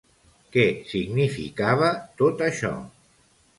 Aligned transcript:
Què 0.55 0.63
significava 0.93 1.93
tot 2.25 2.43
això? 2.49 2.75